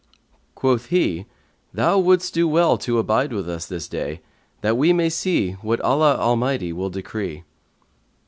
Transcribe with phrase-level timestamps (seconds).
[0.55, 1.27] Quoth he,
[1.75, 4.19] Thou wouldst do well to abide with us this day,
[4.61, 7.43] that we may see what Allah Almighty will decree.'